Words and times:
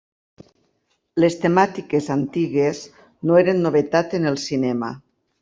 Les 1.23 1.37
temàtiques 1.43 2.07
antigues 2.15 2.81
no 3.31 3.39
eren 3.43 3.63
novetat 3.67 4.19
en 4.21 4.33
el 4.33 4.41
cinema. 4.49 4.93